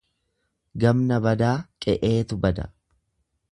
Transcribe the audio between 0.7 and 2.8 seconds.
Gamna badaa qe'eetu bada.